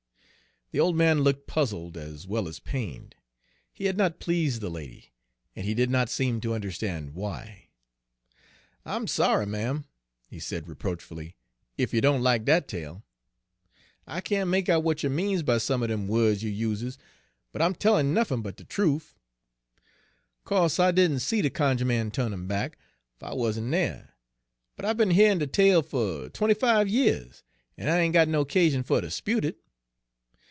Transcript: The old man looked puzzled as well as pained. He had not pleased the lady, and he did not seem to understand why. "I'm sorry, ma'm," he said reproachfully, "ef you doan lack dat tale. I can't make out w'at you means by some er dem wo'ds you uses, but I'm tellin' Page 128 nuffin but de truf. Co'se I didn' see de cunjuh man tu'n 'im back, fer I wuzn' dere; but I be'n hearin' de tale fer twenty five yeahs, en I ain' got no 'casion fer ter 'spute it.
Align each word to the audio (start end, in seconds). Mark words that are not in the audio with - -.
The 0.73 0.79
old 0.79 0.95
man 0.95 1.19
looked 1.19 1.47
puzzled 1.47 1.97
as 1.97 2.25
well 2.25 2.47
as 2.47 2.61
pained. 2.61 3.15
He 3.73 3.87
had 3.87 3.97
not 3.97 4.21
pleased 4.21 4.61
the 4.61 4.69
lady, 4.69 5.11
and 5.53 5.65
he 5.65 5.73
did 5.73 5.89
not 5.89 6.07
seem 6.09 6.39
to 6.39 6.53
understand 6.53 7.13
why. 7.13 7.67
"I'm 8.85 9.05
sorry, 9.05 9.45
ma'm," 9.45 9.83
he 10.29 10.39
said 10.39 10.69
reproachfully, 10.69 11.35
"ef 11.77 11.93
you 11.93 11.99
doan 11.99 12.23
lack 12.23 12.45
dat 12.45 12.69
tale. 12.69 13.03
I 14.07 14.21
can't 14.21 14.49
make 14.49 14.69
out 14.69 14.77
w'at 14.83 15.03
you 15.03 15.09
means 15.09 15.43
by 15.43 15.57
some 15.57 15.83
er 15.83 15.87
dem 15.87 16.07
wo'ds 16.07 16.41
you 16.41 16.49
uses, 16.49 16.97
but 17.51 17.61
I'm 17.61 17.75
tellin' 17.75 18.05
Page 18.05 18.15
128 18.31 18.39
nuffin 18.39 18.41
but 18.41 18.55
de 18.55 18.63
truf. 18.63 19.15
Co'se 20.45 20.79
I 20.79 20.91
didn' 20.91 21.19
see 21.19 21.41
de 21.41 21.49
cunjuh 21.49 21.83
man 21.85 22.11
tu'n 22.11 22.31
'im 22.31 22.47
back, 22.47 22.77
fer 23.19 23.25
I 23.25 23.33
wuzn' 23.33 23.69
dere; 23.71 24.13
but 24.77 24.85
I 24.85 24.93
be'n 24.93 25.11
hearin' 25.11 25.39
de 25.39 25.47
tale 25.47 25.81
fer 25.81 26.29
twenty 26.29 26.53
five 26.53 26.87
yeahs, 26.87 27.43
en 27.77 27.89
I 27.89 27.97
ain' 27.99 28.13
got 28.13 28.29
no 28.29 28.45
'casion 28.45 28.83
fer 28.83 29.01
ter 29.01 29.07
'spute 29.09 29.43
it. 29.43 29.57